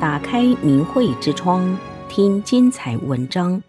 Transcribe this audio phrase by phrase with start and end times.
[0.00, 1.78] 打开明慧之窗，
[2.08, 3.62] 听精彩文章。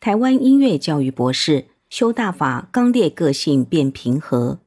[0.00, 4.60] 台湾音乐教育博士修大法，刚烈个性变平和。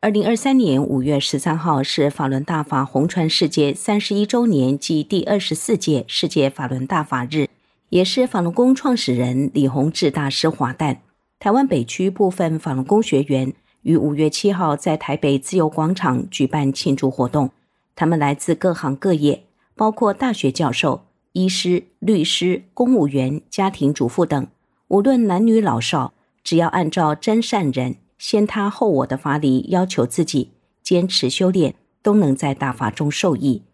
[0.00, 7.46] 二零二三年五月十三号是法轮大法红传世界三十一周年暨第二十四届世界法轮大法日，
[7.90, 11.02] 也是法轮功创始人李洪志大师华诞。
[11.38, 13.52] 台湾北区部分法轮功学员
[13.82, 17.52] 于五月七号在台北自由广场举办庆祝活动。
[17.98, 19.42] 他们来自各行各业，
[19.74, 24.46] 包括大学教授、医师、律师、公务员、家庭主妇等，
[24.86, 33.64] 无论男女老少，只要按照真善人、先他后我的法理要求自己，坚持修炼，都能在大法中受益。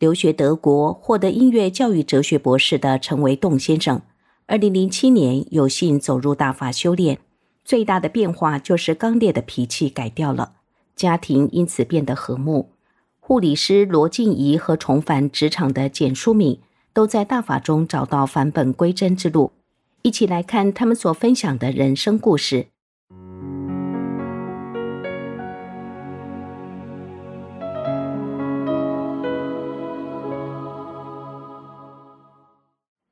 [0.00, 4.02] 留学德国，获得音乐教育哲学博士的陈维栋先生，
[4.46, 7.20] 二零零七年有幸走入大法修炼，
[7.64, 10.54] 最大的变化就是刚烈的脾气改掉了，
[10.96, 12.70] 家庭因此变得和睦。
[13.30, 16.58] 护理师罗静怡和重返职场的简淑敏
[16.92, 19.52] 都在大法中找到返本归真之路。
[20.02, 22.66] 一起来看他们所分享的人生故事。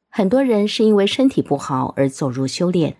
[0.08, 2.96] 很多人是因为身体不好而走入修炼，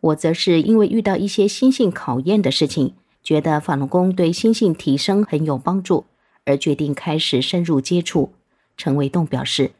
[0.00, 6.06] 我则是因为遇到一些心性考验的事情，觉得法轮功对心性提升很有帮助。
[6.44, 8.32] 而决定开始深入接触。
[8.76, 9.72] 陈维栋表示，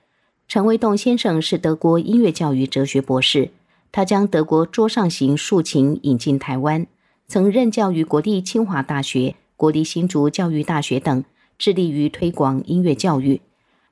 [0.46, 3.50] 陈维栋先生是德国音乐教育哲学博士，
[3.90, 6.86] 他将德国桌上型竖琴引进台湾，
[7.26, 11.24] 曾任教于国立清华大学、国立新竹教育大学等，
[11.58, 13.40] 致力于推广音乐教育。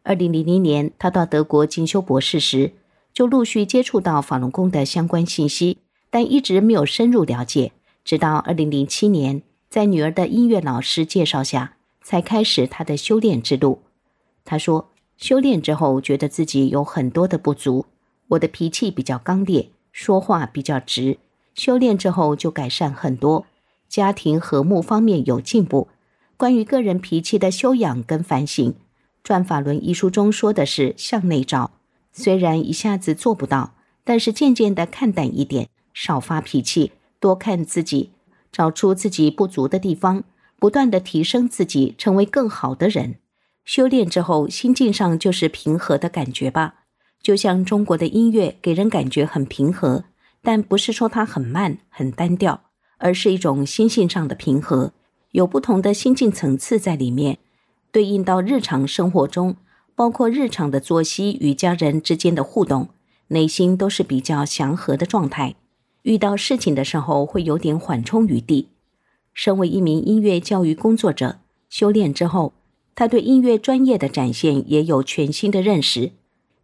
[0.03, 2.73] 二零零零年，他到德国进修博士时，
[3.12, 5.79] 就陆续接触到法轮功的相关信息，
[6.11, 7.73] 但一直没有深入了解。
[8.05, 13.83] 直到二零零七年，在女儿的音乐老师介绍下，才开始他的修炼之路。
[14.45, 17.87] 他说，修炼之后觉得自己有很多的不足，
[18.29, 21.19] 我的脾气比较刚烈，说话比较直。
[21.55, 23.47] 修炼之后就改善很多，
[23.88, 25.88] 家庭和睦方面有进步。
[26.37, 28.72] 关于个人脾气的修养跟反省，
[29.22, 31.72] 《转法轮》一书中说的是向内照。
[32.12, 33.75] 虽然一下子做不到，
[34.05, 38.11] 但是渐渐的看淡一点，少发脾气，多看自己，
[38.50, 40.25] 找出自己不足的地方。
[40.60, 43.16] 不断地提升自己，成为更好的人。
[43.65, 46.75] 修炼之后，心境上就是平和的感觉吧。
[47.22, 50.04] 就像中国的音乐，给人感觉很平和，
[50.43, 52.62] 但不是说它很慢、很单调，
[52.99, 54.93] 而是一种心性上的平和，
[55.32, 57.38] 有不同的心境层次在里面，
[57.93, 59.56] 对应到日常生活中，
[59.94, 62.88] 包括日常的作息与家人之间的互动，
[63.28, 65.56] 内心都是比较祥和的状态。
[66.03, 68.69] 遇到事情的时候，会有点缓冲余地。
[69.41, 71.39] 身为一名音乐教育工作者，
[71.71, 72.53] 修炼之后，
[72.95, 76.12] 他对音乐专业的展现也有全新的认识。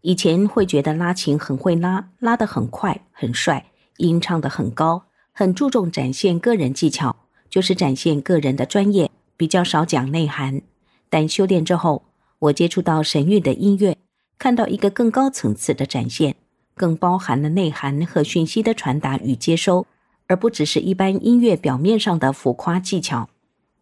[0.03, 7.17] 以前会觉得拉琴很会拉，拉得很快、很帅，音唱得很高，很注重展现个人技巧，
[7.49, 10.61] 就是展现个人的专业，比较少讲内涵。
[11.09, 12.03] 但修炼之后，
[12.41, 13.97] 我接触到神韵的音乐，
[14.39, 16.35] 看到一个更高层次的展现，
[16.75, 19.87] 更包含了内涵和讯息的传达与接收。
[20.27, 23.29] 而不只是一般音乐表面上的浮夸技巧。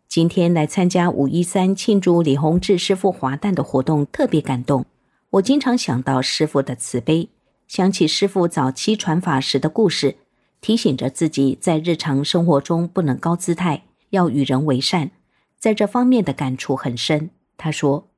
[0.09, 4.87] 今天来参加五一三庆祝李洪志师傅华诞的活动，特别感动。
[5.31, 7.29] 我经常想到师傅的慈悲，
[7.67, 10.17] 想起师傅早期传法时的故事，
[10.61, 15.11] 提醒着自己在日常生活中不能高姿态，要与人为善。
[15.59, 17.31] 在这方面的感触很深。
[17.57, 18.09] 他说。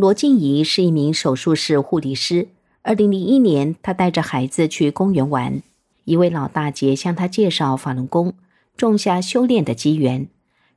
[0.00, 2.48] 罗静怡是一名手术室护理师。
[2.80, 5.62] 二零零一年，她带着孩子去公园玩，
[6.04, 8.32] 一位老大姐向她介绍法轮功，
[8.78, 10.26] 种下修炼的机缘。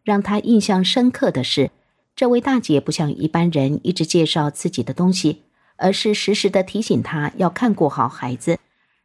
[0.03, 1.71] 让她印象深刻的是，
[2.17, 5.43] 这位大姐不像一般人一直介绍自己的东西，
[5.77, 8.59] 而是时时的提醒她要看顾好孩子，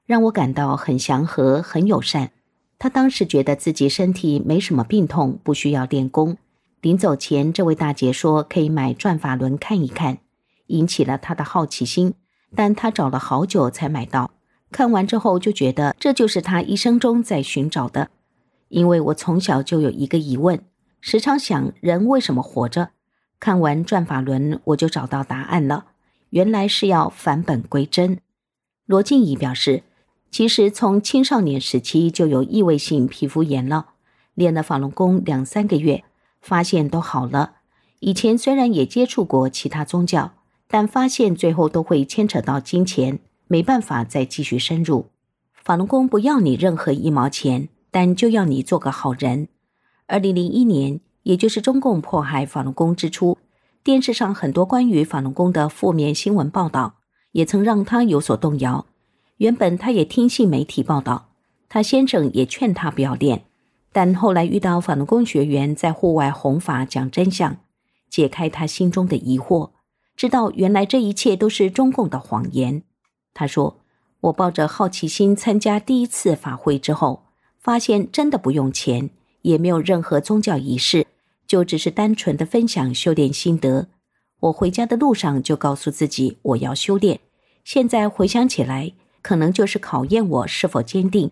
[0.04, 2.32] 让我感到很祥和、很友善。
[2.80, 6.38] 她当时觉得自己身体没什么病痛，不需要练功。
[6.80, 10.18] 临走前，这位大姐说可以买《转法轮》看一看，
[10.68, 12.14] 引起了她的好奇心。
[12.54, 14.30] 但她找了好久才买到。
[14.70, 18.10] 看完之后就觉得这就是她一生中在寻找的。
[18.68, 20.62] 因为我从小就有一个疑问，
[21.00, 22.90] 时常想人为什么活着。
[23.40, 25.86] 看完《转法轮》，我就找到答案了，
[26.30, 28.20] 原来是要返本归真。
[28.86, 29.82] 罗静怡表示，
[30.30, 33.86] 其实从青少年时期就有异位性皮肤炎了，
[34.34, 36.04] 练了法轮功两三个月。
[36.48, 37.56] 发现都好了。
[38.00, 40.32] 以前虽然也接触过其他宗教，
[40.66, 43.18] 但发现最后都会牵扯到金钱，
[43.48, 45.10] 没办法再继续深入。
[45.52, 49.48] 法轮功不要你任何一毛钱，但就要你做个好人。
[50.06, 53.36] 二零零一年，也就是中共迫害法轮功之初，
[53.84, 56.94] 电视上很多关于法轮功的负面新闻报道，
[57.32, 58.86] 也曾让他有所动摇。
[59.36, 61.28] 原本他也听信媒体报道，
[61.68, 63.44] 他先生也劝他不要练，
[63.92, 67.56] 但后来遇到法轮功学员在户外弘法讲真相，
[68.08, 69.70] 解开他心中的疑惑，
[70.16, 72.82] 知道原来这一切都是中共的谎言。
[73.34, 73.80] 他说。
[74.22, 77.22] 我抱着好奇心参加第一次法会之后，
[77.60, 79.10] 发现真的不用钱，
[79.42, 81.06] 也没有任何宗教仪式，
[81.46, 83.86] 就只是单纯的分享修炼心得。
[84.40, 87.20] 我回家的路上就告诉自己，我要修炼。
[87.62, 88.92] 现在回想起来，
[89.22, 91.30] 可能就是考验我是否坚定。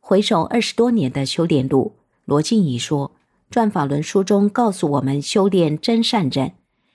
[0.00, 1.92] 回首二十多年的修炼路，
[2.24, 3.08] 罗静怡说，
[3.50, 6.52] 《转法轮》书中告诉我们，修炼真善忍，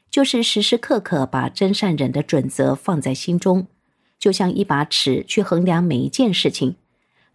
[0.10, 3.68] 就是时时刻刻把真善忍的准则放在心中。
[4.20, 6.76] 就像一把尺去衡量每一件事情，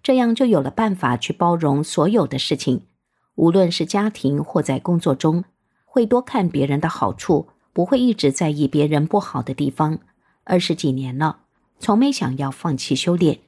[0.03, 2.83] 这样就有了办法去包容所有的事情。
[3.37, 5.45] 无论是家庭或在工作中，
[5.87, 10.01] 会多看别人的好处，不会一直在意别人不好的地方。
[10.45, 11.39] 二十几年了，
[11.79, 13.39] 从没想要放弃修炼。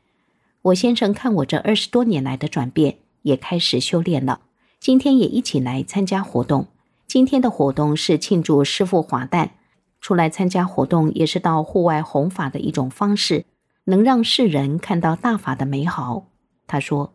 [0.62, 4.42] 我先生看我这二十多年来的转变，也开始修炼了。
[4.78, 6.68] 今天也一起来参加活动。
[7.08, 9.54] 今天的活动是庆祝师父华诞。
[10.00, 13.44] 出来参加活动也是到户外弘法的一种方式，
[13.84, 16.26] 能让世人看到大法的美好。
[16.66, 17.12] 他说：“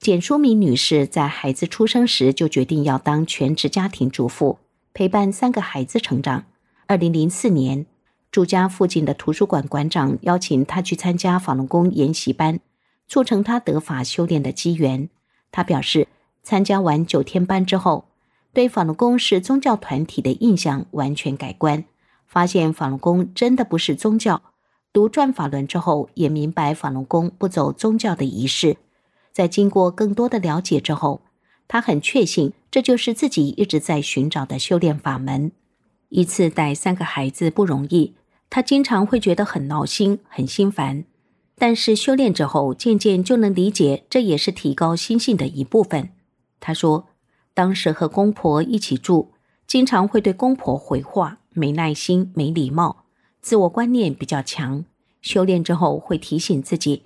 [0.00, 4.58] 简淑敏女士在孩子出生时就决定要当全职家庭主妇，
[4.94, 6.46] 陪伴三个孩子成长。
[6.86, 7.84] 二零零四年。”
[8.32, 12.60] 住家附近的图书馆馆长邀请她去参加法轮功研习班，
[13.08, 15.10] 促成她得法修炼的机缘。
[15.52, 16.08] 他表示，
[16.42, 18.06] 参加完九天班之后，
[18.54, 21.84] 对法轮功是宗教团体的印象完全改观，
[22.26, 24.40] 发现法轮功真的不是宗教。
[24.94, 28.78] 读转法轮之后，也明白法轮功不走宗教的仪式。
[29.32, 31.22] 在经过更多的了解之后，
[31.68, 35.52] 他很确信这就是自己一直在寻找的修炼法门。
[36.08, 38.14] 一次带三个孩子不容易。
[38.52, 41.04] 他经常会觉得很闹心、很心烦，
[41.54, 46.10] 但是修炼之后，渐渐就能理解，这也是提高心性的一部分。
[46.58, 47.06] 他说，
[47.54, 49.30] 当时和公婆一起住，
[49.68, 53.04] 经常会对公婆回话，没耐心、没礼貌，
[53.40, 54.84] 自我观念比较强。
[55.22, 57.04] 修炼之后，会提醒自己，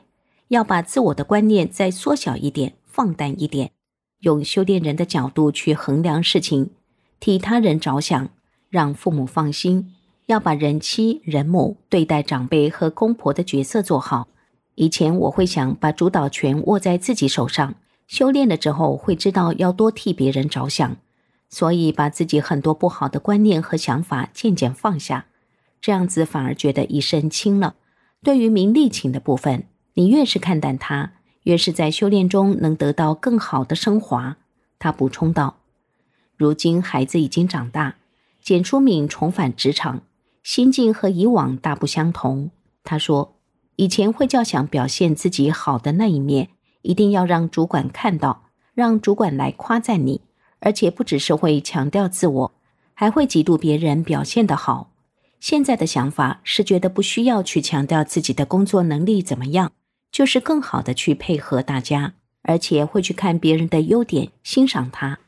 [0.49, 3.73] 要把自我的观念再缩小一点、放淡一点，
[4.21, 6.71] 用修炼人的角度去衡量事情，
[7.19, 8.29] 替他人着想，
[8.69, 9.93] 让父母放心。
[10.27, 14.29] 要把人妻、人母对待长辈和公婆的角色做好。
[14.75, 17.75] 以前我会想把主导权握在自己手上，
[18.07, 20.97] 修炼了之后会知道要多替别人着想，
[21.51, 25.27] 所以把自己很多不好的观念和想法渐渐放下，
[25.81, 27.75] 这样子反而觉得一身轻了。
[28.23, 29.65] 对于名利情的部分，
[29.95, 31.13] 你越是看淡它，
[31.45, 34.37] 越是在修炼中能得到更好的升华。
[34.79, 35.57] 他补充道
[36.37, 37.97] ：“如今孩子已经长大，
[38.43, 40.03] 简淑敏重返职场。”
[40.43, 42.51] 心境和以往大不相同。
[42.83, 43.37] 他说
[43.77, 46.51] ：“以前会较想表现自己好的那一面，
[46.83, 50.21] 一定要让主管看到，让主管来夸赞你，
[50.59, 52.53] 而且不只是会强调自我，
[52.93, 54.91] 还会嫉妒别人表现得好。
[55.41, 59.73] 现在的想法是觉得不需要去强调自己的工作能力怎么样，
[60.15, 65.19] 就是更好的去配合大家，而且会去看别人的优点，欣赏他。”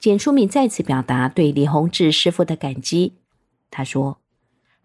[0.00, 3.12] 简淑敏再次表达对李洪志师父的感激。
[3.70, 4.18] 他说。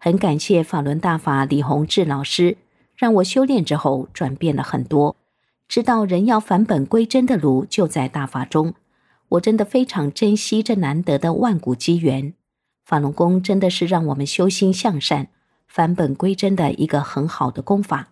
[0.00, 2.56] 很感谢法轮大法李洪志老师，
[2.94, 5.16] 让我修炼之后转变了很多，
[5.66, 8.74] 知道人要返本归真的路就在大法中。
[9.30, 12.32] 我真的非常珍惜这难得的万古机缘。
[12.84, 15.30] 法轮功真的是让我们修心向善、
[15.66, 18.10] 返本归真的一个很好的功法。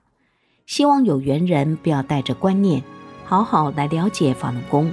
[0.66, 2.82] 希望有缘人不要带着观念，
[3.24, 4.92] 好好来了解法轮功。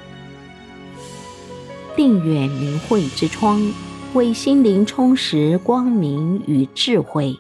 [1.96, 3.62] 订阅明慧之窗。
[4.14, 7.36] 为心灵充实光明与智慧。